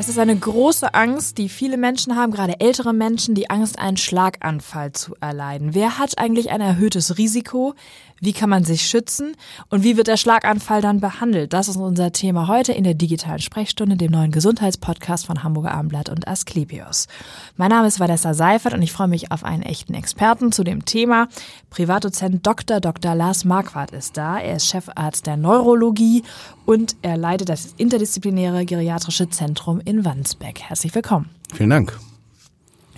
[0.00, 3.96] Es ist eine große Angst, die viele Menschen haben, gerade ältere Menschen, die Angst, einen
[3.96, 5.74] Schlaganfall zu erleiden.
[5.74, 7.74] Wer hat eigentlich ein erhöhtes Risiko?
[8.20, 9.34] Wie kann man sich schützen?
[9.70, 11.52] Und wie wird der Schlaganfall dann behandelt?
[11.52, 16.08] Das ist unser Thema heute in der digitalen Sprechstunde, dem neuen Gesundheitspodcast von Hamburger Abendblatt
[16.08, 17.08] und Asklepios.
[17.56, 20.84] Mein Name ist Vanessa Seifert und ich freue mich auf einen echten Experten zu dem
[20.84, 21.26] Thema.
[21.70, 22.80] Privatdozent Dr.
[22.80, 23.16] Dr.
[23.16, 24.38] Lars Marquardt ist da.
[24.38, 26.22] Er ist Chefarzt der Neurologie
[26.68, 30.60] und er leitet das interdisziplinäre geriatrische Zentrum in Wandsbek.
[30.60, 31.30] Herzlich willkommen.
[31.54, 31.98] Vielen Dank.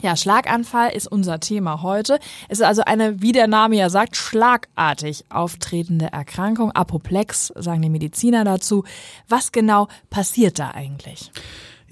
[0.03, 2.19] Ja, Schlaganfall ist unser Thema heute.
[2.49, 6.73] Es ist also eine, wie der Name ja sagt, schlagartig auftretende Erkrankung.
[6.73, 8.83] Apoplex, sagen die Mediziner dazu.
[9.29, 11.31] Was genau passiert da eigentlich?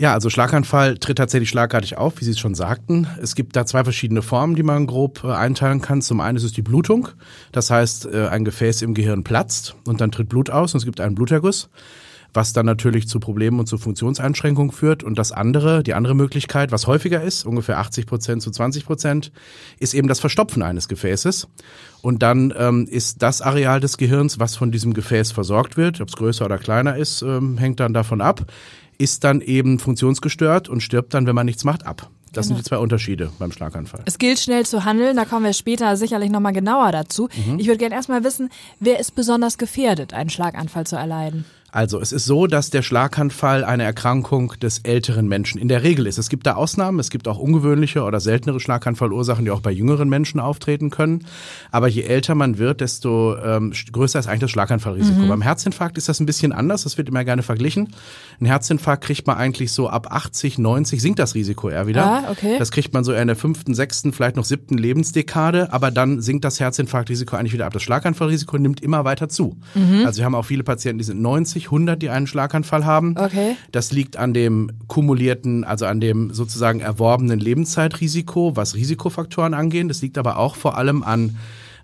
[0.00, 3.08] Ja, also Schlaganfall tritt tatsächlich schlagartig auf, wie Sie es schon sagten.
[3.20, 6.02] Es gibt da zwei verschiedene Formen, die man grob äh, einteilen kann.
[6.02, 7.08] Zum einen ist es die Blutung.
[7.50, 10.84] Das heißt, äh, ein Gefäß im Gehirn platzt und dann tritt Blut aus und es
[10.84, 11.68] gibt einen Bluterguss
[12.34, 15.02] was dann natürlich zu Problemen und zu Funktionseinschränkungen führt.
[15.02, 19.32] Und das andere, die andere Möglichkeit, was häufiger ist, ungefähr 80 Prozent zu 20 Prozent,
[19.78, 21.48] ist eben das Verstopfen eines Gefäßes.
[22.02, 26.08] Und dann ähm, ist das Areal des Gehirns, was von diesem Gefäß versorgt wird, ob
[26.08, 28.44] es größer oder kleiner ist, ähm, hängt dann davon ab,
[28.98, 32.10] ist dann eben funktionsgestört und stirbt dann, wenn man nichts macht, ab.
[32.32, 32.56] Das genau.
[32.56, 34.02] sind die zwei Unterschiede beim Schlaganfall.
[34.04, 37.28] Es gilt schnell zu handeln, da kommen wir später sicherlich nochmal genauer dazu.
[37.46, 37.58] Mhm.
[37.58, 41.44] Ich würde gerne erstmal wissen, wer ist besonders gefährdet, einen Schlaganfall zu erleiden?
[41.70, 46.06] Also es ist so, dass der Schlaganfall eine Erkrankung des älteren Menschen in der Regel
[46.06, 46.16] ist.
[46.16, 50.08] Es gibt da Ausnahmen, es gibt auch ungewöhnliche oder seltenere Schlaganfallursachen, die auch bei jüngeren
[50.08, 51.26] Menschen auftreten können.
[51.70, 55.20] Aber je älter man wird, desto ähm, größer ist eigentlich das Schlaganfallrisiko.
[55.20, 55.28] Mhm.
[55.28, 57.90] Beim Herzinfarkt ist das ein bisschen anders, das wird immer gerne verglichen.
[58.40, 62.04] Ein Herzinfarkt kriegt man eigentlich so ab 80, 90, sinkt das Risiko eher wieder.
[62.04, 62.56] Ah, okay.
[62.58, 66.22] Das kriegt man so eher in der fünften, sechsten, vielleicht noch siebten Lebensdekade, aber dann
[66.22, 67.74] sinkt das Herzinfarktrisiko eigentlich wieder ab.
[67.74, 69.58] Das Schlaganfallrisiko nimmt immer weiter zu.
[69.74, 70.06] Mhm.
[70.06, 73.14] Also wir haben auch viele Patienten, die sind 90, 90, 100, die einen Schlaganfall haben.
[73.18, 73.56] Okay.
[73.72, 79.88] Das liegt an dem kumulierten, also an dem sozusagen erworbenen Lebenszeitrisiko, was Risikofaktoren angehen.
[79.88, 81.36] Das liegt aber auch vor allem an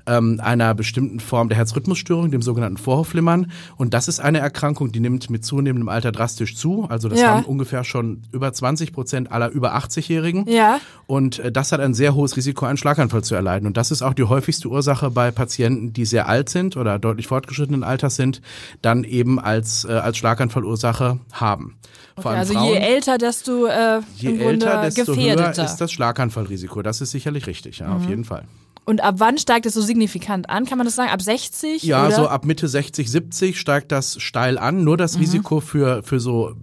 [0.07, 3.51] ähm, einer bestimmten Form der Herzrhythmusstörung, dem sogenannten Vorhofflimmern.
[3.77, 6.87] Und das ist eine Erkrankung, die nimmt mit zunehmendem Alter drastisch zu.
[6.89, 7.29] Also das ja.
[7.29, 10.49] haben ungefähr schon über 20 Prozent aller über 80-Jährigen.
[10.49, 10.81] Ja.
[11.07, 13.67] Und äh, das hat ein sehr hohes Risiko, einen Schlaganfall zu erleiden.
[13.67, 17.27] Und das ist auch die häufigste Ursache bei Patienten, die sehr alt sind oder deutlich
[17.27, 18.41] fortgeschrittenen Alters sind,
[18.83, 21.77] dann eben als, äh, als Schlaganfallursache haben.
[22.17, 26.83] Okay, also Frauen, je älter, desto äh, je älter, desto höher ist das Schlaganfallrisiko.
[26.83, 27.97] Das ist sicherlich richtig, ja, mhm.
[27.97, 28.45] auf jeden Fall.
[28.85, 30.67] Und ab wann steigt es so signifikant an?
[30.67, 31.11] Kann man das sagen?
[31.11, 31.83] Ab 60?
[31.85, 32.17] Ja, oder?
[32.17, 34.85] so ab Mitte 60, 70 steigt das steil an.
[34.85, 35.21] Nur das mhm.
[35.21, 36.55] Risiko für, für so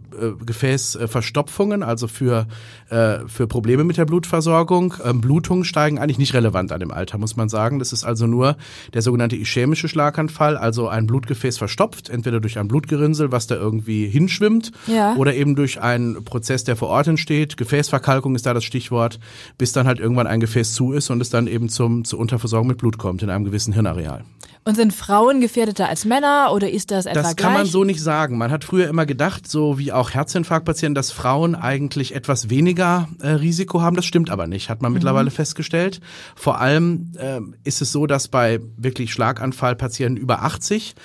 [0.45, 2.47] Gefäßverstopfungen, also für,
[2.89, 4.95] äh, für Probleme mit der Blutversorgung.
[5.03, 7.79] Ähm, Blutungen steigen eigentlich nicht relevant an dem Alter, muss man sagen.
[7.79, 8.57] Das ist also nur
[8.93, 14.07] der sogenannte ischämische Schlaganfall, also ein Blutgefäß verstopft, entweder durch ein Blutgerinnsel, was da irgendwie
[14.07, 15.15] hinschwimmt, ja.
[15.15, 17.57] oder eben durch einen Prozess, der vor Ort entsteht.
[17.57, 19.19] Gefäßverkalkung ist da das Stichwort,
[19.57, 22.67] bis dann halt irgendwann ein Gefäß zu ist und es dann eben zum zur Unterversorgung
[22.67, 24.23] mit Blut kommt in einem gewissen Hirnareal.
[24.63, 27.99] Und sind Frauen gefährdeter als Männer oder ist das etwa Das kann man so nicht
[27.99, 28.37] sagen.
[28.37, 33.29] Man hat früher immer gedacht, so wie auch Herzinfarktpatienten, dass Frauen eigentlich etwas weniger äh,
[33.29, 33.95] Risiko haben.
[33.95, 34.95] Das stimmt aber nicht, hat man mhm.
[34.95, 36.01] mittlerweile festgestellt.
[36.35, 40.95] Vor allem äh, ist es so, dass bei wirklich Schlaganfallpatienten über 80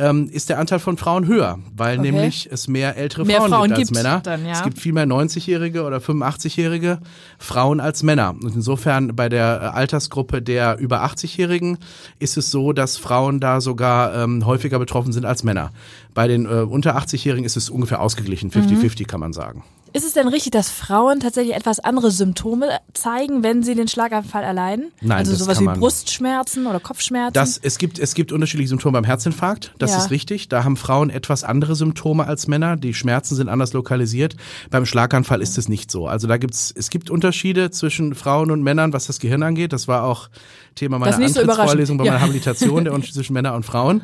[0.00, 2.10] ähm, ist der Anteil von Frauen höher, weil okay.
[2.10, 4.20] nämlich es mehr ältere mehr Frauen, Frauen gibt als gibt Männer.
[4.20, 4.52] Dann, ja.
[4.52, 6.98] Es gibt viel mehr 90-jährige oder 85-jährige
[7.38, 8.30] Frauen als Männer.
[8.30, 11.78] Und insofern bei der äh, Altersgruppe der über 80-Jährigen
[12.18, 15.72] ist es so, dass Frauen da sogar ähm, häufiger betroffen sind als Männer.
[16.14, 19.06] Bei den äh, unter 80-Jährigen ist es ungefähr ausgeglichen, 50-50 mhm.
[19.06, 19.62] kann man sagen.
[19.92, 24.42] Ist es denn richtig, dass Frauen tatsächlich etwas andere Symptome zeigen, wenn sie den Schlaganfall
[24.44, 24.92] erleiden?
[25.00, 25.80] Nein, also das sowas kann wie man.
[25.80, 27.34] Brustschmerzen oder Kopfschmerzen?
[27.34, 29.98] Das, es, gibt, es gibt unterschiedliche Symptome beim Herzinfarkt, das Ja.
[29.98, 30.48] ist richtig.
[30.48, 32.76] Da haben Frauen etwas andere Symptome als Männer.
[32.76, 34.36] Die Schmerzen sind anders lokalisiert.
[34.70, 36.06] Beim Schlaganfall ist es nicht so.
[36.06, 39.72] Also da gibt's, es gibt Unterschiede zwischen Frauen und Männern, was das Gehirn angeht.
[39.72, 40.28] Das war auch
[40.76, 42.22] Thema meiner nicht so Antrittsvorlesung bei meiner Ja.
[42.22, 44.02] Habilitation, der Unterschied zwischen Männern und Frauen.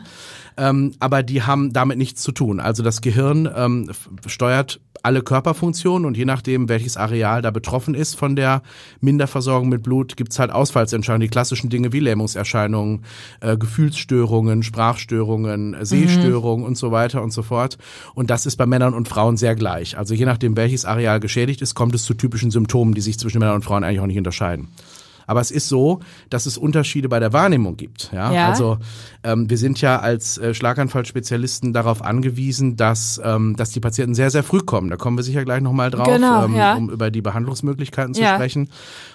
[0.56, 2.60] Ähm, aber die haben damit nichts zu tun.
[2.60, 3.90] Also das Gehirn ähm,
[4.26, 8.62] steuert alle Körperfunktionen und je nachdem, welches Areal da betroffen ist von der
[9.00, 13.04] Minderversorgung mit Blut, gibt's halt Ausfallsentscheidungen, die klassischen Dinge wie Lähmungserscheinungen,
[13.40, 17.78] äh, Gefühlsstörungen, Sprachstörungen, äh, Sehstörungen und so weiter und so fort.
[18.14, 19.96] Und das ist bei Männern und Frauen sehr gleich.
[19.96, 23.38] Also je nachdem, welches Areal geschädigt ist, kommt es zu typischen Symptomen, die sich zwischen
[23.38, 24.68] Männern und Frauen eigentlich auch nicht unterscheiden.
[25.26, 26.00] Aber es ist so,
[26.30, 28.10] dass es Unterschiede bei der Wahrnehmung gibt.
[28.12, 28.48] Ja, Ja.
[28.48, 28.78] also
[29.22, 34.14] ähm, wir sind ja als äh, Schlaganfallspezialisten darauf angewiesen, dass dass, ähm, dass die Patienten
[34.14, 34.88] sehr, sehr früh kommen.
[34.90, 36.74] Da kommen wir sicher gleich nochmal drauf, Genau, ähm, ja.
[36.76, 38.36] um über die Behandlungsmöglichkeiten zu Ja.
[38.36, 38.70] sprechen.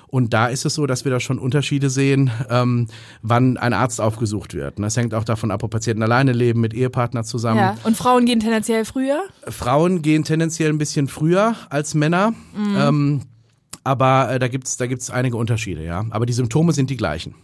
[0.08, 2.88] Und da ist es so, dass wir da schon Unterschiede sehen, ähm,
[3.22, 4.78] wann ein Arzt aufgesucht wird.
[4.78, 7.60] Und das hängt auch davon ab, ob Patienten alleine leben, mit Ehepartner zusammen.
[7.60, 7.78] Ja.
[7.86, 9.22] Und Frauen gehen tendenziell früher?
[9.48, 12.34] Frauen gehen tendenziell ein bisschen früher als Männer.
[12.56, 12.76] Mhm.
[12.78, 13.22] Ähm,
[13.84, 16.06] aber äh, da gibt's da gibt's einige Unterschiede, ja.
[16.10, 17.36] Aber die Symptome sind die gleichen.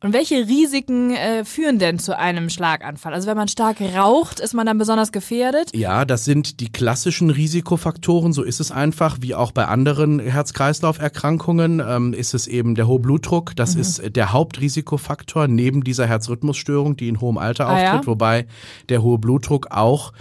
[0.00, 3.14] Und welche Risiken äh, führen denn zu einem Schlaganfall?
[3.14, 5.70] Also wenn man stark raucht, ist man dann besonders gefährdet?
[5.74, 11.80] Ja, das sind die klassischen Risikofaktoren, so ist es einfach, wie auch bei anderen Herz-Kreislauf-Erkrankungen,
[11.86, 13.56] ähm, ist es eben der hohe Blutdruck, Mhm.
[13.56, 17.90] das ist der Hauptrisikofaktor neben dieser Herzrhythmusstörung, die in hohem Alter Ah, ja?
[17.92, 18.46] auftritt, wobei
[18.90, 20.12] der hohe Blutdruck auch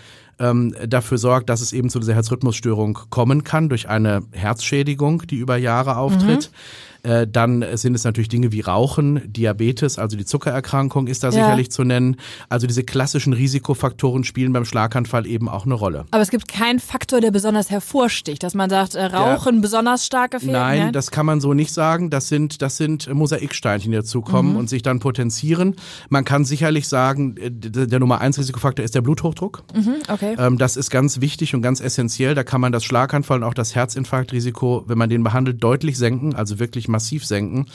[0.44, 5.38] ähm, dafür sorgt, dass es eben zu dieser Herzrhythmusstörung kommen kann durch eine Herzschädigung, die
[5.38, 6.52] über Jahre auftritt.
[7.04, 11.32] Äh, dann sind es natürlich Dinge wie Rauchen, Diabetes, also die Zuckererkrankung ist da Ja.
[11.34, 12.16] sicherlich zu nennen.
[12.48, 16.06] Also diese klassischen Risikofaktoren spielen beim Schlaganfall eben auch eine Rolle.
[16.12, 20.32] Aber es gibt keinen Faktor, der besonders hervorsticht, dass man sagt, äh, Rauchen besonders stark
[20.32, 20.54] gefährdet?
[20.62, 20.92] Nein, ne?
[20.94, 22.10] das kann man so nicht sagen.
[22.10, 24.58] Das sind, das sind Mosaiksteinchen, die dazukommen Mhm.
[24.60, 25.76] und sich dann potenzieren.
[26.10, 29.64] Man kann sicherlich sagen, äh, der Nummer eins Risikofaktor ist der Bluthochdruck.
[29.76, 30.36] Mhm, okay.
[30.40, 32.34] Ähm, das ist ganz wichtig und ganz essentiell.
[32.34, 36.36] Da kann man das Schlaganfall und auch das Herzinfarktrisiko, wenn man den behandelt, deutlich senken,
[36.36, 37.66] also wirklich massiv senken.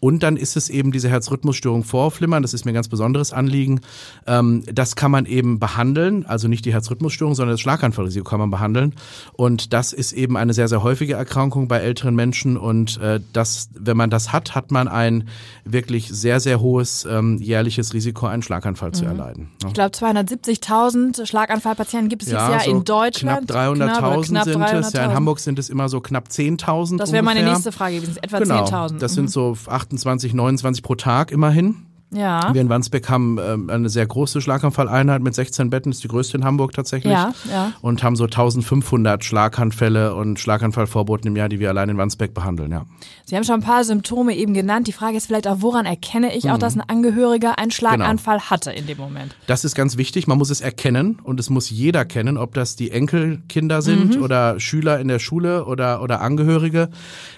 [0.00, 3.80] Und dann ist es eben diese Herzrhythmusstörung vorflimmern, das ist mir ein ganz besonderes Anliegen.
[4.26, 8.50] Ähm, das kann man eben behandeln, also nicht die Herzrhythmusstörung, sondern das Schlaganfallrisiko kann man
[8.50, 8.94] behandeln.
[9.34, 12.56] Und das ist eben eine sehr, sehr häufige Erkrankung bei älteren Menschen.
[12.56, 15.28] Und äh, das, wenn man das hat, hat man ein
[15.64, 19.48] wirklich sehr, sehr hohes ähm, jährliches Risiko, einen Schlaganfall zu erleiden.
[19.62, 19.68] Ja.
[19.68, 23.48] Ich glaube, 270.000 Schlaganfallpatienten gibt es dieses Jahr so in Deutschland.
[23.48, 24.92] Knapp 300.000 Knapp- knapp sind es.
[24.92, 25.14] Ja, in 300.000.
[25.14, 26.96] Hamburg sind es immer so knapp 10.000.
[26.98, 28.16] Das wäre meine nächste Frage gewesen.
[28.22, 28.98] Etwa Genau, 10.000.
[28.98, 29.14] das Mhm.
[29.16, 29.54] sind so
[29.98, 31.89] 28, 29 pro Tag immerhin.
[32.12, 32.52] Ja.
[32.52, 36.36] Wir in Wandsbek haben ähm, eine sehr große Schlaganfalleinheit mit 16 Betten, ist die größte
[36.36, 37.12] in Hamburg tatsächlich.
[37.12, 37.72] Ja, ja.
[37.82, 42.72] Und haben so 1500 Schlaganfälle und Schlaganfallvorboten im Jahr, die wir allein in Wandsbek behandeln,
[42.72, 42.84] ja.
[43.26, 44.86] Sie haben schon ein paar Symptome eben genannt.
[44.88, 46.60] Die Frage ist vielleicht auch, woran erkenne ich auch, Mhm.
[46.60, 47.74] dass ein Angehöriger einen Genau.
[47.74, 49.36] Schlaganfall hatte in dem Moment?
[49.46, 50.26] Das ist ganz wichtig.
[50.26, 54.22] Man muss es erkennen und es muss jeder kennen, ob das die Enkelkinder sind Mhm.
[54.22, 56.88] oder Schüler in der Schule oder, oder Angehörige.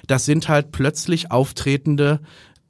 [0.06, 2.20] Das sind halt plötzlich auftretende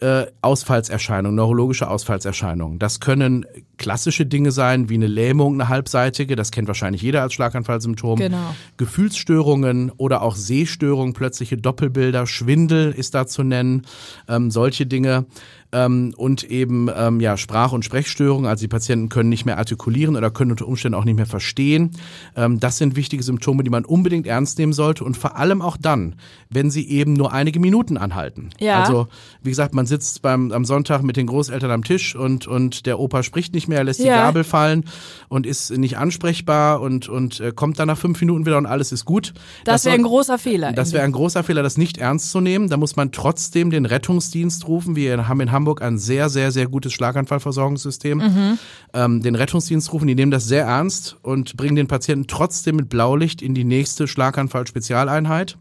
[0.03, 2.81] äh, Ausfallserscheinungen, neurologische Ausfallserscheinungen.
[2.81, 3.47] Das können
[3.79, 8.19] klassische Dinge sein, wie eine Lähmung, eine halbseitige, das kennt wahrscheinlich jeder als Schlaganfallsymptom.
[8.19, 8.55] Genau.
[8.77, 13.87] Gefühlsstörungen oder auch Sehstörungen, plötzliche Doppelbilder, Schwindel ist da zu nennen,
[14.29, 15.27] ähm, solche Dinge.
[15.75, 20.17] Ähm, und eben ähm, ja Sprach- und Sprechstörungen, also die Patienten können nicht mehr artikulieren
[20.17, 21.93] oder können unter Umständen auch nicht mehr verstehen.
[22.37, 25.79] Ähm, das sind wichtige Symptome, die man unbedingt ernst nehmen sollte und vor allem auch
[25.79, 26.17] dann,
[26.51, 28.51] wenn sie eben nur einige Minuten anhalten.
[28.61, 28.83] Ja.
[28.83, 29.09] Also
[29.43, 33.01] wie gesagt, man sitzt beim am Sonntag mit den Großeltern am Tisch und und der
[33.01, 34.17] Opa spricht nicht mehr, lässt die Ja.
[34.27, 34.85] Gabel fallen
[35.29, 38.93] und ist nicht ansprechbar und und äh, kommt dann nach fünf Minuten wieder und alles
[38.93, 39.33] ist gut.
[39.65, 40.73] Das, wäre soll- ein großer Fehler.
[40.75, 42.69] das wäre ein großer Fehler, das nicht ernst zu nehmen.
[42.69, 44.97] Da muss man trotzdem den Rettungsdienst rufen.
[44.97, 48.19] Wir haben in Hamburg ein sehr, sehr, sehr gutes Schlaganfallversorgungssystem.
[48.19, 48.59] Mhm.
[48.93, 52.89] Ähm, den Rettungsdienst rufen, die nehmen das sehr ernst und bringen den Patienten trotzdem mit
[52.89, 55.57] Blaulicht in die nächste Schlaganfall-Spezialeinheit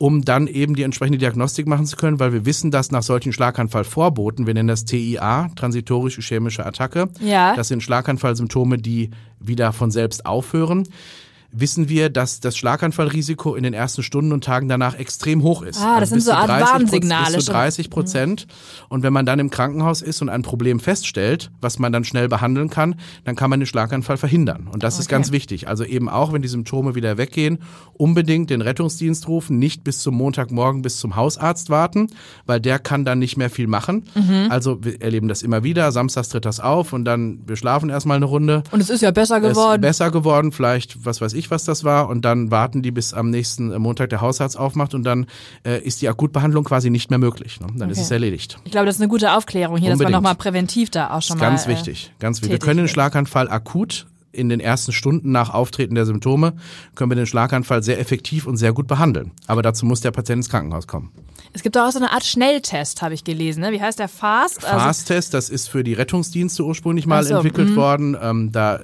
[0.00, 3.32] um dann eben die entsprechende Diagnostik machen zu können, weil wir wissen, dass nach solchen
[3.32, 7.56] Schlaganfallvorboten, wir nennen das TIA, transitorische chemische Attacke, Ja.
[7.56, 10.86] das sind Schlaganfallsymptome, die wieder von selbst aufhören,
[11.50, 15.80] wissen wir, dass das Schlaganfallrisiko in den ersten Stunden und Tagen danach extrem hoch ist.
[15.80, 17.54] Ah, das sind bis so Art 30 Proz- Warnsignale Bis zu schon.
[17.54, 18.46] 30 Prozent.
[18.88, 22.28] Und wenn man dann im Krankenhaus ist und ein Problem feststellt, was man dann schnell
[22.28, 24.68] behandeln kann, dann kann man den Schlaganfall verhindern.
[24.70, 25.14] Und das ist Okay.
[25.14, 25.68] ganz wichtig.
[25.68, 27.58] Also eben auch, wenn die Symptome wieder weggehen,
[27.94, 32.08] unbedingt den Rettungsdienst rufen, nicht bis zum Montagmorgen bis zum Hausarzt warten,
[32.46, 34.04] weil der kann dann nicht mehr viel machen.
[34.14, 34.46] Mhm.
[34.50, 35.92] Also wir erleben das immer wieder.
[35.92, 38.62] Samstags tritt das auf und dann, wir schlafen erstmal eine Runde.
[38.70, 39.80] Und es ist ja besser Es ist geworden.
[39.80, 42.08] besser geworden, vielleicht, was weiß ich, was das war.
[42.08, 45.26] Und dann warten die, bis am nächsten äh, Montag der Hausarzt aufmacht und dann
[45.64, 47.60] äh, ist die Akutbehandlung quasi nicht mehr möglich.
[47.60, 47.68] Ne?
[47.76, 48.04] Dann ist Okay.
[48.04, 48.58] es erledigt.
[48.64, 50.22] ich glaube, das ist eine gute Aufklärung hier, dass man Unbedingt.
[50.22, 51.72] nochmal präventiv da auch schon ist ganz mal.
[51.72, 52.52] äh, wichtig, ganz wichtig.
[52.52, 52.88] Wir können den.
[52.88, 56.54] Schlaganfall akut in den ersten Stunden nach Auftreten der Symptome,
[56.94, 59.32] können wir den Schlaganfall sehr effektiv und sehr gut behandeln.
[59.46, 61.10] Aber dazu muss der Patient ins Krankenhaus kommen.
[61.52, 63.60] Es gibt auch so eine Art Schnelltest, habe ich gelesen.
[63.60, 63.72] Ne?
[63.72, 64.08] Wie heißt der?
[64.08, 64.64] Fast?
[64.64, 67.76] Also, Fast-Test, das ist für die Rettungsdienste ursprünglich mal so, entwickelt mhm.
[67.76, 68.16] worden.
[68.20, 68.80] Ähm, da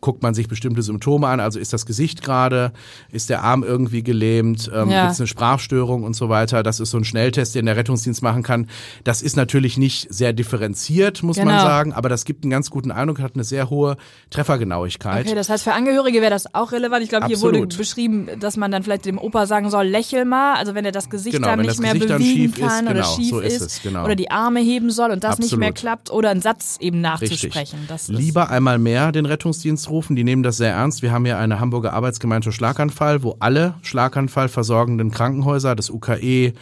[0.00, 1.40] guckt man sich bestimmte Symptome an.
[1.40, 2.72] Also ist das Gesicht gerade,
[3.10, 5.02] ist der Arm irgendwie gelähmt, ähm, Ja.
[5.02, 6.62] gibt es eine Sprachstörung und so weiter.
[6.62, 8.68] Das ist so ein Schnelltest, den der Rettungsdienst machen kann.
[9.04, 11.60] Das ist natürlich nicht sehr differenziert, muss man Genau.
[11.60, 13.96] sagen, aber das gibt einen ganz guten Eindruck, hat eine sehr hohe
[14.30, 15.26] Treffergenauigkeit.
[15.26, 17.02] Okay, das heißt, für Angehörige wäre das auch relevant.
[17.02, 17.76] Ich glaube, hier wurde Absolut.
[17.76, 20.54] beschrieben, dass man dann vielleicht dem Opa sagen soll, lächel mal.
[20.54, 22.68] Also wenn er das Gesicht Genau, dann nicht das mehr Gesicht dann bewegen schief ist,
[22.68, 24.04] kann oder genau, schief so ist es, genau.
[24.04, 25.74] oder die Arme heben soll und das nicht mehr Absolut.
[25.80, 27.88] klappt oder einen Satz eben nachzusprechen.
[28.08, 31.02] Lieber einmal mehr den Rettungsdienst rufen, die nehmen das sehr ernst.
[31.02, 36.52] Wir haben ja eine Hamburger Arbeitsgemeinschaft Schlaganfall, wo alle Schlaganfall versorgenden Krankenhäuser, das UKE,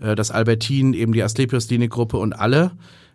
[0.00, 2.72] äh, das Albertin, eben die Asklepios Klinikgruppe und alle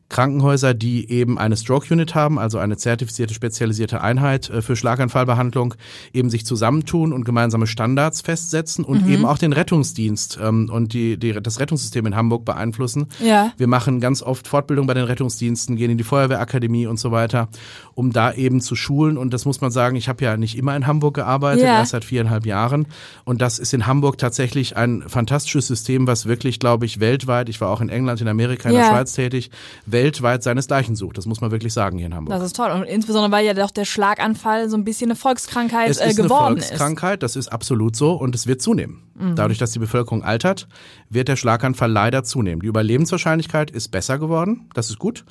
[0.10, 5.76] Krankenhäuser, die eben eine Stroke Unit haben, also eine zertifizierte, spezialisierte Einheit äh, für Schlaganfallbehandlung,
[6.14, 9.12] eben sich zusammentun und gemeinsame Standards festsetzen und Mhm.
[9.14, 13.06] eben auch den Rettungsdienst ähm, und die, die, das Rettungssystem in Hamburg beeinflussen.
[13.24, 13.54] Ja.
[13.58, 17.48] Wir machen ganz oft Fortbildung bei den Rettungsdiensten, gehen in die Feuerwehrakademie und so weiter,
[17.94, 19.18] um da eben zu schulen.
[19.18, 21.78] Und das muss man sagen, ich habe ja nicht immer in Hamburg gearbeitet, Ja.
[21.78, 22.88] erst seit viereinhalb Jahren.
[23.26, 27.62] Und das ist in Hamburg tatsächlich ein fantastisches System, was wirklich, glaube ich, weltweit, ich
[27.62, 28.82] war auch in England, in Amerika, in Ja.
[28.82, 29.52] der Schweiz tätig,
[29.86, 29.99] weltweit
[30.42, 31.18] seinesgleichen sucht.
[31.18, 32.36] Das muss man wirklich sagen hier in Hamburg.
[32.36, 32.72] Das ist toll.
[32.72, 36.20] Und insbesondere, weil ja doch der Schlaganfall so ein bisschen eine Volkskrankheit es äh, ist
[36.20, 36.68] eine geworden ist.
[36.68, 39.04] Volkskrankheit, das ist absolut so und es wird zunehmen.
[39.16, 39.36] Mhm.
[39.36, 40.68] Dadurch, dass die Bevölkerung altert,
[41.10, 42.62] wird der Schlaganfall leider zunehmen.
[42.62, 45.26] Die Überlebenswahrscheinlichkeit ist besser geworden, das ist gut.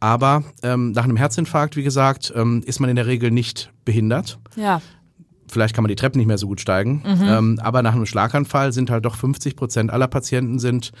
[0.00, 4.38] Aber ähm, nach einem Herzinfarkt, wie gesagt, ähm, ist man in der Regel nicht behindert.
[4.56, 4.82] Ja.
[5.46, 7.04] Vielleicht kann man die Treppen nicht mehr so gut steigen.
[7.04, 7.22] Mhm.
[7.24, 10.92] Ähm, aber nach einem Schlaganfall sind halt doch 50 Prozent aller Patienten sind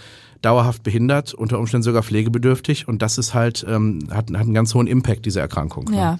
[0.42, 2.88] dauerhaft behindert, unter Umständen sogar pflegebedürftig.
[2.88, 5.84] Und das ist halt, ähm, hat, hat einen ganz hohen Impact, diese Erkrankung.
[5.84, 5.96] ne?
[5.96, 6.18] Ja.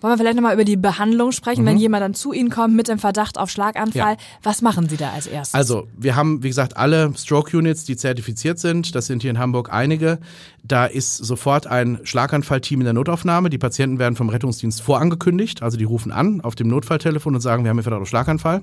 [0.00, 2.88] Wollen wir vielleicht nochmal über die Behandlung sprechen, wenn jemand dann zu Ihnen kommt mit
[2.88, 4.14] dem Verdacht auf Schlaganfall?
[4.14, 4.20] Mhm.
[4.20, 4.40] Ja.
[4.42, 5.54] Was machen Sie da als erstes?
[5.54, 8.94] Also, wir haben, wie gesagt, alle Stroke-Units, die zertifiziert sind.
[8.94, 10.18] Das sind hier in Hamburg einige.
[10.62, 13.50] Da ist sofort ein Schlaganfallteam in der Notaufnahme.
[13.50, 15.62] Die Patienten werden vom Rettungsdienst vorangekündigt.
[15.62, 18.62] Also, die rufen an auf dem Notfalltelefon und sagen, wir haben hier Verdacht auf Schlaganfall.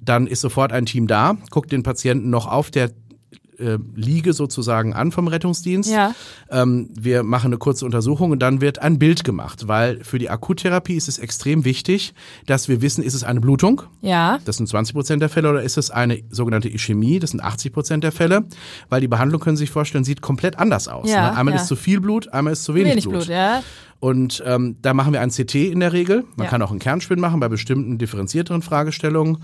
[0.00, 2.90] Dann ist sofort ein Team da, guckt den Patienten noch auf der
[3.62, 5.90] äh, Liege sozusagen an vom Rettungsdienst.
[5.90, 6.14] Ja.
[6.50, 10.28] Ähm, wir machen eine kurze Untersuchung und dann wird ein Bild gemacht, weil für die
[10.28, 12.14] Akuttherapie ist es extrem wichtig,
[12.46, 13.82] dass wir wissen, ist es eine Blutung?
[14.00, 14.38] ja.
[14.44, 17.18] Das sind 20 Prozent der Fälle oder ist es eine sogenannte Ischämie?
[17.18, 18.44] Das sind 80 Prozent der Fälle,
[18.88, 21.08] weil die Behandlung, können Sie sich vorstellen, sieht komplett anders aus.
[21.10, 21.36] Ja, ne?
[21.36, 21.60] Einmal ja.
[21.60, 23.26] ist zu viel Blut, einmal ist zu wenig, Wenig Blut.
[23.26, 23.62] Blut, ja.
[24.00, 26.24] Und ähm, da machen wir ein CT in der Regel.
[26.36, 26.50] Man Ja.
[26.50, 29.38] kann auch einen Kernspin machen bei bestimmten differenzierteren Fragestellungen.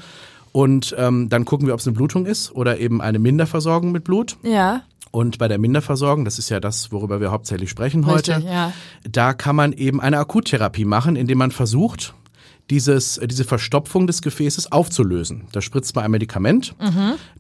[0.52, 4.04] Und ähm, dann gucken wir, ob es eine Blutung ist oder eben eine Minderversorgung mit
[4.04, 4.36] Blut.
[4.42, 4.82] Ja.
[5.10, 8.72] Und bei der Minderversorgung, das ist ja das, worüber wir hauptsächlich sprechen heute, Richtig, ja.
[9.10, 12.14] da kann man eben eine Akuttherapie machen, indem man versucht,
[12.70, 15.44] dieses, diese Verstopfung des Gefäßes aufzulösen.
[15.52, 16.74] Da spritzt man ein Medikament,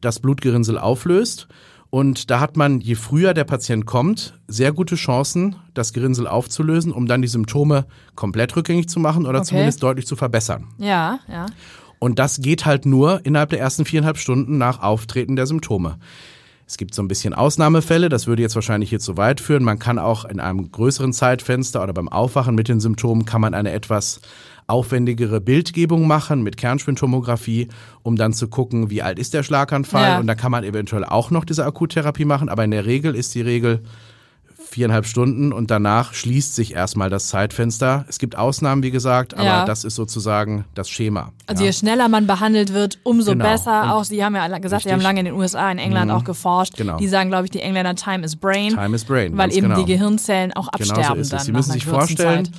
[0.00, 1.48] das Blutgerinnsel auflöst.
[1.90, 6.92] Und da hat man, je früher der Patient kommt, sehr gute Chancen, das Gerinnsel aufzulösen,
[6.92, 9.48] um dann die Symptome komplett rückgängig zu machen oder Okay.
[9.48, 10.68] zumindest deutlich zu verbessern.
[10.78, 11.46] Ja, ja.
[11.98, 15.98] Und das geht halt nur innerhalb der ersten viereinhalb Stunden nach Auftreten der Symptome.
[16.66, 19.64] Es gibt so ein bisschen Ausnahmefälle, das würde jetzt wahrscheinlich hier zu weit führen.
[19.64, 23.54] Man kann auch in einem größeren Zeitfenster oder beim Aufwachen mit den Symptomen kann man
[23.54, 24.20] eine etwas
[24.66, 27.68] aufwendigere Bildgebung machen mit Kernspintomographie,
[28.02, 30.08] um dann zu gucken, wie alt ist der Schlaganfall.
[30.08, 30.18] Ja.
[30.18, 32.50] Und da kann man eventuell auch noch diese Akuttherapie machen.
[32.50, 33.82] Aber in der Regel ist die Regel
[34.70, 38.04] viereinhalb Stunden und danach schließt sich erstmal das Zeitfenster.
[38.08, 39.64] Es gibt Ausnahmen, wie gesagt, aber Ja.
[39.64, 41.32] das ist sozusagen das Schema.
[41.46, 41.70] Also ja.
[41.70, 43.44] je schneller man behandelt wird, umso Genau.
[43.44, 43.82] besser.
[43.82, 45.02] Und- Auch Sie haben ja gesagt, Sie haben Richtig.
[45.02, 46.76] lange in den USA, in England auch geforscht.
[46.76, 46.98] Genau.
[46.98, 48.70] Die sagen, glaube ich, die Engländer Time is Brain.
[48.74, 49.80] Time is Brain, Weil eben genau.
[49.80, 51.46] die Gehirnzellen auch absterben Genau so ist dann es.
[51.46, 52.54] Sie müssen sich vorstellen, Zeit.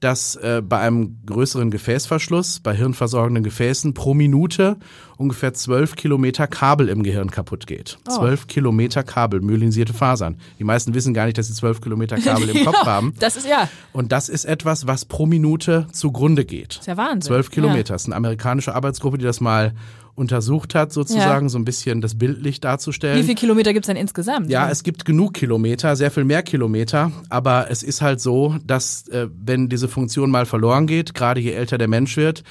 [0.00, 4.76] dass äh, bei einem größeren Gefäßverschluss, bei hirnversorgenden Gefäßen, pro Minute
[5.16, 7.98] ungefähr zwölf Kilometer Kabel im Gehirn kaputt geht.
[8.08, 8.16] Oh.
[8.18, 10.36] Zwölf Kilometer Kabel, myelinisierte Fasern.
[10.58, 13.14] Die meisten wissen gar nicht, dass sie zwölf Kilometer Kabel im Kopf haben.
[13.20, 16.76] Das ist ja, Und das ist etwas, was pro Minute zugrunde geht.
[16.80, 17.22] ist ja Wahnsinn.
[17.22, 17.52] Zwölf Ja.
[17.54, 17.92] Kilometer.
[17.94, 19.72] Das ist eine amerikanische Arbeitsgruppe, die das mal
[20.16, 23.18] untersucht hat, sozusagen, so ein bisschen das bildlich darzustellen.
[23.18, 24.48] Wie viele Kilometer gibt's denn insgesamt?
[24.48, 29.08] Ja, es gibt genug Kilometer, sehr viel mehr Kilometer, aber es ist halt so, dass
[29.08, 32.44] äh, wenn diese Funktion mal verloren geht, gerade je älter der Mensch wird,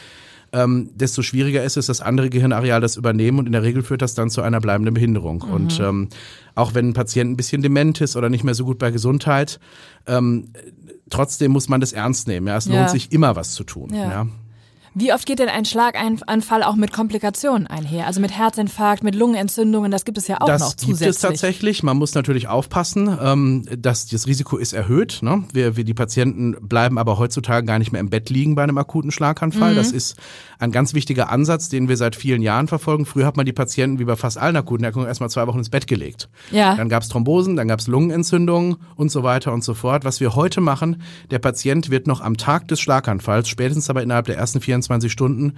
[0.53, 4.01] ähm, desto schwieriger ist es, dass andere Gehirnareale das übernehmen und in der Regel führt
[4.01, 5.41] das dann zu einer bleibenden Behinderung.
[5.41, 6.09] Und ähm,
[6.55, 9.59] auch wenn ein Patient ein bisschen dement ist oder nicht mehr so gut bei Gesundheit,
[10.07, 10.49] ähm,
[11.09, 12.47] trotzdem muss man das ernst nehmen.
[12.47, 12.75] Ja, es Ja.
[12.77, 13.89] lohnt sich immer was zu tun.
[13.93, 14.09] Ja.
[14.09, 14.27] Ja.
[14.95, 18.05] Wie oft geht denn ein Schlaganfall auch mit Komplikationen einher?
[18.07, 20.99] Also mit Herzinfarkt, mit Lungenentzündungen, das gibt es ja auch das noch zusätzlich.
[20.99, 21.83] gibt es tatsächlich.
[21.83, 25.19] Man muss natürlich aufpassen, ähm, dass das Risiko ist erhöht.
[25.21, 25.43] Ne?
[25.51, 28.77] Wir, wir, die Patienten bleiben aber heutzutage gar nicht mehr im Bett liegen bei einem
[28.77, 29.71] akuten Schlaganfall.
[29.71, 29.77] Mhm.
[29.77, 30.15] Das ist
[30.59, 33.05] ein ganz wichtiger Ansatz, den wir seit vielen Jahren verfolgen.
[33.05, 35.69] Früher hat man die Patienten wie bei fast allen akuten Erkrankungen erstmal zwei Wochen ins
[35.69, 36.29] Bett gelegt.
[36.51, 36.75] Ja.
[36.75, 40.05] Dann gab es Thrombosen, dann gab es Lungenentzündungen und so weiter und so fort.
[40.05, 44.27] Was wir heute machen, der Patient wird noch am Tag des Schlaganfalls, spätestens aber innerhalb
[44.27, 45.53] der ersten 24 Stunden,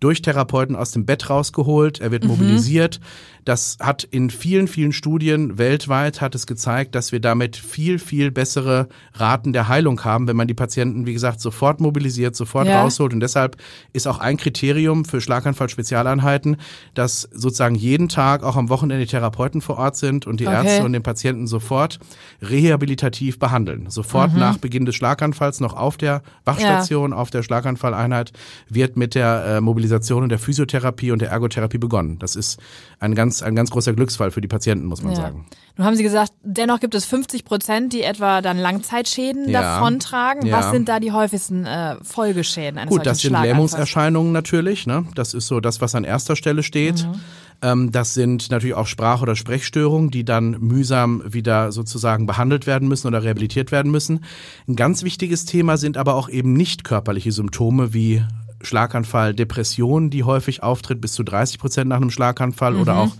[0.00, 2.30] durch Therapeuten aus dem Bett rausgeholt, er wird mhm.
[2.30, 3.00] mobilisiert.
[3.46, 8.32] Das hat in vielen, vielen Studien weltweit hat es gezeigt, dass wir damit viel, viel
[8.32, 12.82] bessere Raten der Heilung haben, wenn man die Patienten, wie gesagt, sofort mobilisiert, sofort ja.
[12.82, 13.12] rausholt.
[13.12, 13.56] Und deshalb
[13.92, 16.56] ist auch ein Kriterium für Schlaganfall-Spezialeinheiten,
[16.94, 20.66] dass sozusagen jeden Tag, auch am Wochenende, Therapeuten vor Ort sind und die okay.
[20.66, 22.00] Ärzte und den Patienten sofort
[22.42, 23.88] rehabilitativ behandeln.
[23.90, 24.40] Sofort mhm.
[24.40, 27.16] nach Beginn des Schlaganfalls noch auf der Wachstation, ja.
[27.16, 28.32] auf der Schlaganfalleinheit
[28.68, 32.18] wird mit der äh, Mobilisation Mobilisation und der Physiotherapie und der Ergotherapie begonnen.
[32.18, 32.58] Das ist
[32.98, 35.18] ein ganz, ein ganz großer Glücksfall für die Patienten, muss man ja.
[35.18, 35.46] sagen.
[35.76, 39.60] Nun haben Sie gesagt, dennoch gibt es 50 Prozent, die etwa dann Langzeitschäden ja.
[39.62, 40.46] davontragen.
[40.46, 40.58] Ja.
[40.58, 44.86] Was sind da die häufigsten äh, Folgeschäden eines Gut, das sind Lähmungserscheinungen natürlich.
[44.86, 45.06] Ne?
[45.14, 47.06] Das ist so das, was an erster Stelle steht.
[47.06, 47.20] Mhm.
[47.62, 52.88] Ähm, das sind natürlich auch Sprach- oder Sprechstörungen, die dann mühsam wieder sozusagen behandelt werden
[52.88, 54.24] müssen oder rehabilitiert werden müssen.
[54.66, 58.24] Ein ganz wichtiges Thema sind aber auch eben nicht körperliche Symptome wie
[58.62, 62.80] Schlaganfall, Depression, die häufig auftritt, bis zu 30 Prozent nach einem Schlaganfall mhm.
[62.80, 63.12] oder auch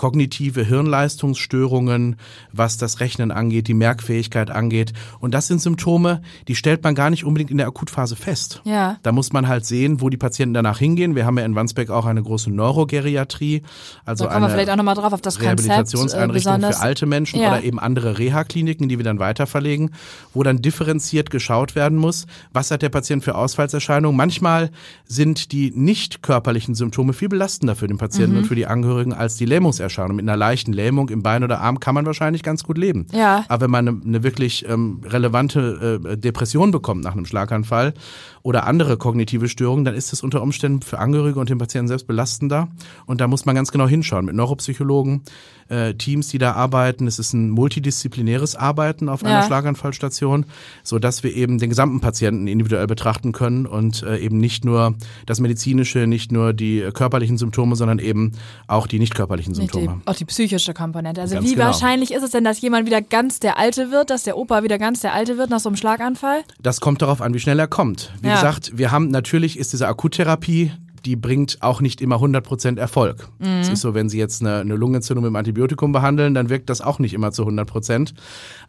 [0.00, 2.16] kognitive Hirnleistungsstörungen,
[2.52, 4.94] was das Rechnen angeht, die Merkfähigkeit angeht.
[5.18, 8.62] Und das sind Symptome, die stellt man gar nicht unbedingt in der Akutphase fest.
[8.64, 8.96] Ja.
[9.02, 11.16] Da muss man halt sehen, wo die Patienten danach hingehen.
[11.16, 13.60] Wir haben ja in Wandsbek auch eine große Neurogeriatrie,
[14.06, 16.76] also da kommen eine wir vielleicht auch noch mal drauf auf das Rehabilitationseinrichtung Konzept, äh,
[16.78, 17.48] für alte Menschen ja.
[17.48, 19.90] oder eben andere Reha-Kliniken, die wir dann weiter verlegen,
[20.32, 24.16] wo dann differenziert geschaut werden muss, was hat der Patient für Ausfallserscheinungen.
[24.16, 24.70] Manchmal
[25.04, 28.38] sind die nicht körperlichen Symptome viel belastender für den Patienten mhm.
[28.38, 29.89] und für die Angehörigen als die Lähmungserscheinungen.
[29.90, 30.16] Erscheinung.
[30.16, 33.06] Mit einer leichten Lähmung im Bein oder Arm kann man wahrscheinlich ganz gut leben.
[33.12, 33.44] Ja.
[33.48, 37.94] Aber wenn man eine, eine wirklich ähm, relevante äh, Depression bekommt nach einem Schlaganfall
[38.42, 42.06] oder andere kognitive Störungen, dann ist das unter Umständen für Angehörige und den Patienten selbst
[42.06, 42.68] belastender.
[43.06, 45.22] Und da muss man ganz genau hinschauen mit Neuropsychologen,
[45.70, 47.06] äh, Teams, die da arbeiten.
[47.06, 49.42] Es ist ein multidisziplinäres Arbeiten auf einer ja.
[49.46, 50.46] Schlaganfallstation,
[50.82, 54.94] so dass wir eben den gesamten Patienten individuell betrachten können und äh, eben nicht nur
[55.26, 58.32] das medizinische, nicht nur die körperlichen Symptome, sondern eben
[58.66, 60.00] auch die nicht körperlichen Symptome.
[60.02, 61.20] Die, auch die psychische Komponente.
[61.20, 61.66] Also ganz wie genau.
[61.66, 64.78] wahrscheinlich ist es denn, dass jemand wieder ganz der Alte wird, dass der Opa wieder
[64.78, 66.42] ganz der Alte wird nach so einem Schlaganfall?
[66.60, 68.12] Das kommt darauf an, wie schnell er kommt.
[68.20, 68.34] Wie ja.
[68.34, 70.72] gesagt, wir haben natürlich ist diese Akuttherapie
[71.04, 73.28] die bringt auch nicht immer 100% Erfolg.
[73.38, 73.72] Es mhm.
[73.72, 76.80] ist so, wenn Sie jetzt eine, eine Lungenentzündung mit dem Antibiotikum behandeln, dann wirkt das
[76.80, 78.12] auch nicht immer zu 100%.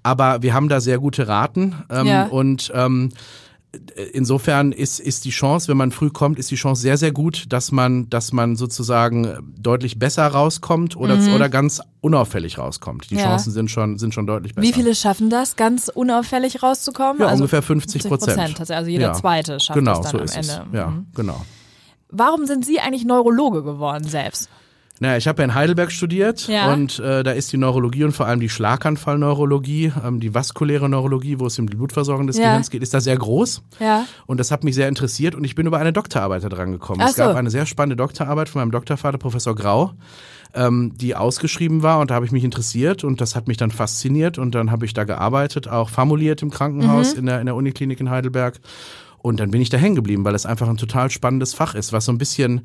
[0.03, 2.25] Aber wir haben da sehr gute Raten ähm, ja.
[2.27, 3.09] und ähm,
[4.13, 7.45] insofern ist, ist die Chance, wenn man früh kommt, ist die Chance sehr, sehr gut,
[7.49, 11.33] dass man, dass man sozusagen deutlich besser rauskommt oder, mhm.
[11.33, 13.09] oder ganz unauffällig rauskommt.
[13.09, 13.23] Die ja.
[13.23, 14.67] Chancen sind schon, sind schon deutlich besser.
[14.67, 17.21] Wie viele schaffen das, ganz unauffällig rauszukommen?
[17.21, 18.71] Ja, also ungefähr 50 Prozent.
[18.71, 19.13] Also jeder ja.
[19.13, 20.67] zweite schafft genau, das dann so am Ende.
[20.69, 20.75] Es.
[20.77, 21.07] Ja, mhm.
[21.15, 21.45] genau.
[22.11, 24.49] Warum sind Sie eigentlich Neurologe geworden selbst?
[25.01, 26.71] Naja, ich habe ja in Heidelberg studiert ja.
[26.71, 31.39] und äh, da ist die Neurologie und vor allem die Schlaganfallneurologie, ähm, die vaskuläre Neurologie,
[31.39, 32.49] wo es um die Blutversorgung des ja.
[32.49, 33.63] Gehirns geht, ist da sehr groß.
[33.79, 34.05] Ja.
[34.27, 37.01] Und das hat mich sehr interessiert und ich bin über eine Doktorarbeit da dran gekommen.
[37.01, 39.93] Ach es gab eine sehr spannende Doktorarbeit von meinem Doktorvater, Professor Grau,
[40.53, 43.71] ähm, die ausgeschrieben war und da habe ich mich interessiert und das hat mich dann
[43.71, 47.21] fasziniert und dann habe ich da gearbeitet, auch formuliert im Krankenhaus mhm.
[47.21, 48.59] in, der, in der Uniklinik in Heidelberg.
[49.21, 51.93] Und dann bin ich da hängen geblieben, weil es einfach ein total spannendes Fach ist,
[51.93, 52.61] was so ein bisschen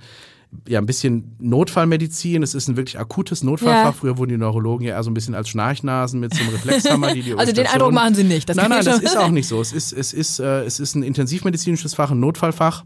[0.69, 2.43] ja ein bisschen Notfallmedizin.
[2.43, 3.85] Es ist ein wirklich akutes Notfallfach.
[3.85, 3.93] Ja.
[3.93, 7.13] Früher wurden die Neurologen ja eher so ein bisschen als Schnarchnasen mit so einem Reflexhammer,
[7.13, 8.49] die die Also den Eindruck machen Sie nicht.
[8.49, 9.61] Das nein, nein, das ist auch nicht so.
[9.61, 12.85] Es ist es ist äh, es ist ein intensivmedizinisches Fach, ein Notfallfach,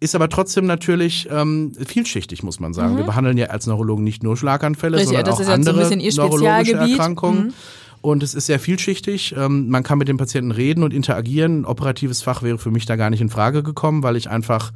[0.00, 2.94] ist aber trotzdem natürlich ähm, vielschichtig, muss man sagen.
[2.94, 2.98] Mhm.
[2.98, 7.46] Wir behandeln ja als Neurologen nicht nur Schlaganfälle, Richtig, sondern auch andere so neurologische Erkrankungen.
[7.46, 7.52] Mhm.
[8.06, 9.34] Und es ist sehr vielschichtig.
[9.36, 11.64] Ähm, man kann mit den Patienten reden und interagieren.
[11.64, 14.70] Operatives Fach wäre für mich da gar nicht in Frage gekommen, weil ich einfach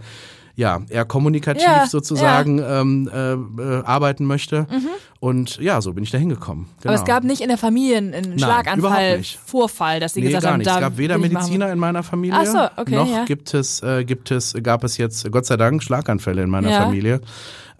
[0.56, 2.80] ja, eher kommunikativ ja, sozusagen ja.
[2.80, 4.66] Ähm, äh, arbeiten möchte.
[4.68, 4.88] Mhm.
[5.20, 6.66] Und ja, so bin ich da hingekommen.
[6.80, 6.92] Genau.
[6.92, 10.54] Aber es gab nicht in der Familie einen Schlaganfall, Vorfall, dass sie nee, gesagt gar
[10.54, 10.68] haben, nicht.
[10.68, 13.24] es gab weder Mediziner in meiner Familie, Ach so, okay, noch ja.
[13.26, 17.20] gibt es äh, gibt es gab es jetzt Gott sei Dank Schlaganfälle in meiner Familie.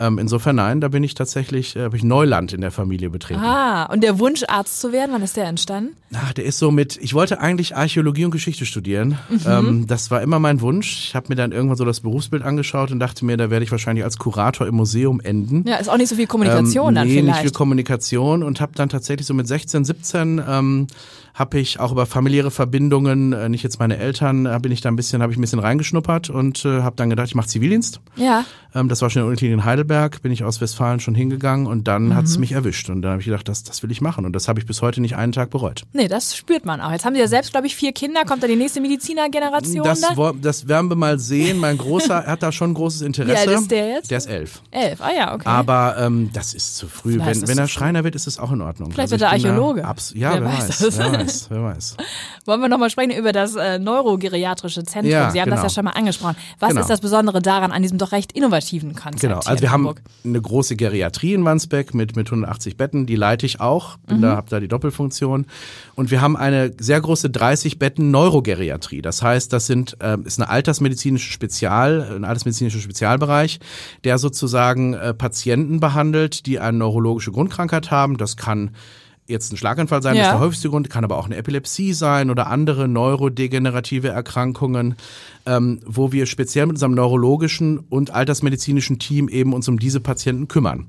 [0.01, 3.41] Ähm, insofern nein, da bin ich tatsächlich, äh, habe ich Neuland in der Familie betreten.
[3.41, 5.95] Ah, und der Wunsch, Arzt zu werden, wann ist der entstanden?
[6.15, 9.19] Ach, der ist so mit, ich wollte eigentlich Archäologie und Geschichte studieren.
[9.29, 9.41] Mhm.
[9.47, 11.09] Ähm, das war immer mein Wunsch.
[11.09, 13.71] Ich habe mir dann irgendwann so das Berufsbild angeschaut und dachte mir, da werde ich
[13.71, 15.69] wahrscheinlich als Kurator im Museum enden.
[15.69, 17.27] Ja, ist auch nicht so viel Kommunikation ähm, dann nee, vielleicht.
[17.27, 20.87] nicht viel Kommunikation und habe dann tatsächlich so mit 16, 17 ähm,
[21.35, 24.89] habe ich auch über familiäre Verbindungen, äh, nicht jetzt meine Eltern, äh, bin ich da
[24.89, 28.01] ein bisschen, habe ich ein bisschen reingeschnuppert und äh, habe dann gedacht, ich mache Zivildienst.
[28.17, 28.45] Ja.
[28.75, 31.67] Ähm, das war schon in der Uniklinik in Heidelberg, bin ich aus Westfalen schon hingegangen
[31.67, 32.15] und dann Mhm.
[32.17, 34.33] hat es mich erwischt und dann habe ich gedacht, das, das will ich machen und
[34.35, 35.83] das habe ich bis heute nicht einen Tag bereut.
[35.93, 36.91] Nee, das spürt man auch.
[36.93, 38.25] Jetzt haben Sie ja selbst, glaube ich, vier Kinder.
[38.25, 40.33] Kommt da die nächste Medizinergeneration Das, da?
[40.41, 41.59] das werden wir mal sehen.
[41.59, 43.33] Mein Großer hat da schon großes Interesse.
[43.45, 44.11] Wie alt ist der jetzt?
[44.11, 44.63] Der ist elf.
[44.71, 45.01] Elf.
[45.01, 45.43] Ah ja, okay.
[45.49, 47.17] Aber ähm, das ist zu früh.
[47.17, 47.69] Ist Wenn, wenn er.
[47.69, 48.91] Schreiner wird, ist es auch in Ordnung.
[48.93, 49.81] Vielleicht Also wird er da Archäologe.
[49.83, 49.95] ja,
[50.35, 50.99] Wer wer, weiß weiß, das?
[51.21, 51.97] Wer weiß, wer weiß.
[52.47, 55.11] Wollen wir nochmal sprechen über das äh, neurogeriatrische Zentrum?
[55.11, 55.69] Ja, Sie haben das genau.
[55.69, 56.37] ja schon mal angesprochen.
[56.59, 56.81] Was Genau.
[56.83, 59.21] ist das Besondere daran, an diesem doch recht innovativen Konzept?
[59.21, 63.47] Genau, also wir haben eine große Geriatrie in Wandsbek mit, mit 180 Betten, die leite
[63.47, 64.23] ich auch, bin Mhm.
[64.23, 65.47] da, habe da die Doppelfunktion.
[65.95, 69.03] Und wir haben eine sehr große 30 Betten Neurogeriatrie.
[69.03, 73.61] Das heißt, das sind, ähm, ist eine altersmedizinische Spezial, ein altersmedizinischer Spezialbereich,
[74.05, 78.17] der sozusagen äh, Patienten behandelt, die eine neurologische Grundkrankheit haben.
[78.17, 78.71] Das kann
[79.31, 80.33] jetzt ein Schlaganfall sein, das Ja.
[80.33, 84.97] ist der häufigste Grund, kann aber auch eine Epilepsie sein oder andere neurodegenerative Erkrankungen,
[85.47, 90.49] ähm, wo wir speziell mit unserem neurologischen und altersmedizinischen Team eben uns um diese Patienten
[90.49, 90.87] kümmern.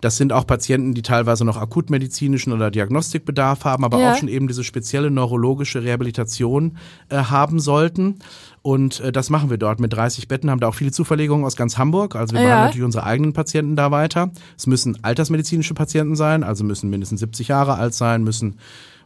[0.00, 4.10] Das sind auch Patienten, die teilweise noch akutmedizinischen oder Diagnostikbedarf haben, aber Ja.
[4.12, 6.78] auch schon eben diese spezielle neurologische Rehabilitation
[7.10, 8.16] äh, haben sollten.
[8.62, 11.56] Und äh, das machen wir dort mit 30 Betten, haben da auch viele Zuverlegungen aus
[11.56, 12.16] ganz Hamburg.
[12.16, 12.46] Also wir Ja.
[12.46, 14.30] behandeln natürlich unsere eigenen Patienten da weiter.
[14.56, 18.56] Es müssen altersmedizinische Patienten sein, also müssen mindestens 70 Jahre alt sein, müssen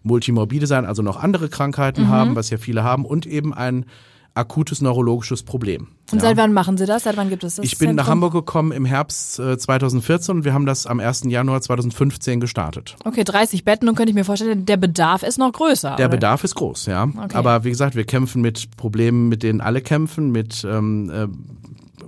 [0.05, 2.09] multimorbide sein, also noch andere Krankheiten Mhm.
[2.09, 3.87] haben, was ja viele haben, und eben ein
[4.35, 5.89] akutes neurologisches Problem.
[6.11, 6.29] Und Ja.
[6.29, 7.05] seit wann machen Sie das?
[7.05, 8.25] Seit wann gibt es das Ich bin nach Zentrum?
[8.25, 11.25] Hamburg gekommen im Herbst äh, 2014 und wir haben das am 1.
[11.29, 12.97] Januar 2015 gestartet.
[13.05, 15.97] Okay, 30 Betten und könnte ich mir vorstellen, der Bedarf ist noch größer.
[15.97, 16.17] Der oder?
[16.17, 17.05] Bedarf ist groß, ja.
[17.05, 17.35] Okay.
[17.37, 21.29] Aber wie gesagt, wir kämpfen mit Problemen, mit denen alle kämpfen, mit ähm, äh,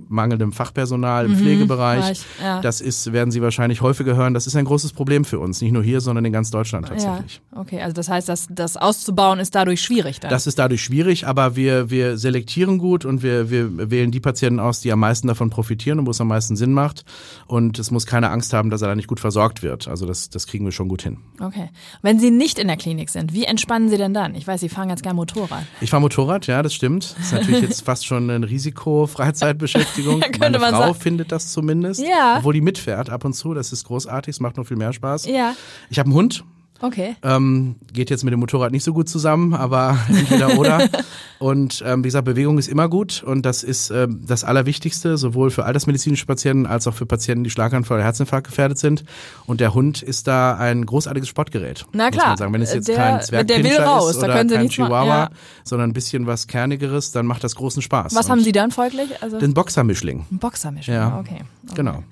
[0.09, 2.01] mangelndem Fachpersonal im Pflegebereich.
[2.01, 2.61] Bereich, ja.
[2.61, 5.61] Das ist, werden Sie wahrscheinlich häufiger hören, das ist ein großes Problem für uns.
[5.61, 7.41] Nicht nur hier, sondern in ganz Deutschland Ja, tatsächlich.
[7.55, 10.31] okay, also das heißt, das, das auszubauen ist dadurch schwierig dann.
[10.31, 14.59] Das ist dadurch schwierig, aber wir, wir selektieren gut und wir, wir wählen die Patienten
[14.59, 17.05] aus, die am meisten davon profitieren und wo es am meisten Sinn macht.
[17.47, 19.87] Und es muss keine Angst haben, dass er da nicht gut versorgt wird.
[19.87, 21.17] Also das, das kriegen wir schon gut hin.
[21.41, 21.69] okay.
[22.01, 24.35] Wenn Sie nicht in der Klinik sind, wie entspannen Sie denn dann?
[24.35, 25.63] Ich weiß, Sie fahren ganz gern Motorrad.
[25.81, 27.15] Ich fahre Motorrad, ja, das stimmt.
[27.17, 29.96] Das ist natürlich jetzt fast schon eine Risiko-Freizeitbeschäftigung.
[30.21, 30.95] Ja, könnte Meine Frau sagen.
[30.95, 32.01] findet das zumindest.
[32.01, 32.37] Ja.
[32.39, 33.53] Obwohl die mitfährt ab und zu.
[33.53, 35.25] Das ist großartig, es macht noch viel mehr Spaß.
[35.25, 35.55] Ja.
[35.89, 36.43] Ich habe einen Hund.
[36.81, 37.15] Okay.
[37.23, 40.87] Ähm, geht jetzt mit dem Motorrad nicht so gut zusammen, aber entweder oder.
[41.39, 45.51] Und ähm, wie gesagt, Bewegung ist immer gut und das ist ähm, das Allerwichtigste, sowohl
[45.51, 49.03] für altersmedizinische Patienten als auch für Patienten, die Schlaganfall oder Herzinfarkt gefährdet sind.
[49.45, 51.85] Und der Hund ist da ein großartiges Sportgerät.
[51.93, 52.27] Na Muss klar.
[52.29, 52.53] man sagen.
[52.53, 54.69] Wenn es jetzt Der- kein der Zwergpinscher will raus, ist da oder können Sie kein
[54.69, 55.29] Chihuahua, ja.
[55.63, 58.15] sondern ein bisschen was Kernigeres, dann macht das großen Spaß.
[58.15, 59.21] Was Und haben Sie dann folglich?
[59.21, 60.25] Also Den Boxermischling.
[60.31, 60.95] ein Boxermischung.
[60.95, 61.19] Ja.
[61.19, 61.35] Okay.
[61.65, 61.75] okay.
[61.75, 62.03] Genau.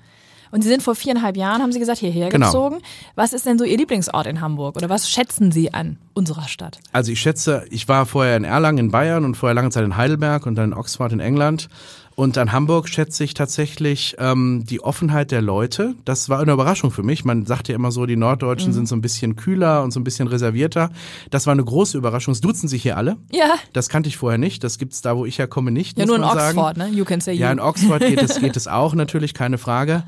[0.50, 2.46] Und Sie sind vor viereinhalb Jahren, haben Sie gesagt, hierher Genau.
[2.46, 2.78] gezogen.
[3.14, 4.76] Was ist denn so Ihr Lieblingsort in Hamburg?
[4.76, 6.78] Oder was schätzen Sie an unserer Stadt?
[6.92, 9.96] Also ich schätze, ich war vorher in Erlangen in Bayern und vorher lange Zeit in
[9.96, 11.68] Heidelberg und dann in Oxford in England.
[12.16, 15.94] Und an Hamburg schätze ich tatsächlich ähm, die Offenheit der Leute.
[16.06, 17.26] Das war eine Überraschung für mich.
[17.26, 20.04] Man sagt ja immer so, die Norddeutschen sind so ein bisschen kühler und so ein
[20.04, 20.88] bisschen reservierter.
[21.30, 22.32] Das war eine große Überraschung.
[22.32, 23.18] Es duzen sich hier alle.
[23.32, 23.56] Ja.
[23.74, 24.64] Das kannte ich vorher nicht.
[24.64, 25.98] Das gibt's da, wo ich herkomme, nicht.
[25.98, 26.58] Ja, nur in man sagen.
[26.58, 26.88] Oxford, ne?
[26.88, 27.52] You can say Ja, you.
[27.52, 30.02] in Oxford geht es, geht es auch natürlich, keine Frage.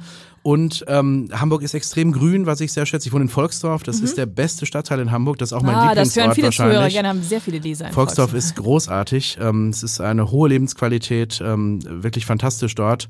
[0.48, 3.06] Und ähm, Hamburg ist extrem grün, was ich sehr schätze.
[3.06, 3.82] Ich wohne in Volksdorf.
[3.82, 5.36] Das ist der beste Stadtteil in Hamburg.
[5.36, 5.80] Das ist auch mein Mhm.
[5.80, 6.50] ah, das Lieblingsort hören viele.
[6.70, 7.88] Zuhörer gerne, haben sehr viele Leser.
[7.88, 9.36] in Volksdorf ist großartig.
[9.42, 13.08] Ähm, es ist eine hohe Lebensqualität, ähm, wirklich fantastisch dort.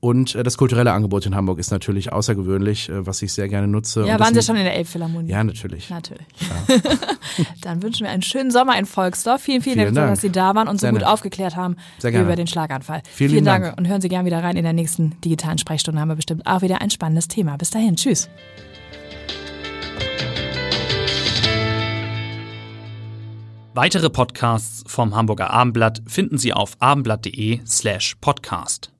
[0.00, 3.68] Und äh, das kulturelle Angebot in Hamburg ist natürlich außergewöhnlich, äh, was ich sehr gerne
[3.68, 4.04] nutze.
[4.04, 5.30] Ja, Und waren das Sie schon in der Elbphilharmonie?
[5.30, 5.90] Ja, natürlich.
[5.90, 6.26] Natürlich.
[7.62, 9.42] Dann wünschen wir einen schönen Sommer in Volksdorf.
[9.42, 10.12] Vielen, vielen, Vielen Dank, Dank.
[10.14, 11.08] dass Sie da waren und so Sehr gut nett.
[11.08, 12.20] aufgeklärt haben gerne.
[12.24, 13.02] über den Schlaganfall.
[13.12, 13.64] Vielen lieben Dank.
[13.64, 13.78] Dank.
[13.78, 14.56] und hören Sie gern wieder rein.
[14.56, 17.56] In der nächsten digitalen Sprechstunde haben wir bestimmt auch ein spannendes Thema.
[17.56, 18.28] Bis dahin, tschüss.
[23.72, 28.92] Weitere Podcasts vom Hamburger Abendblatt finden Sie auf abendblatt.de slash podcast.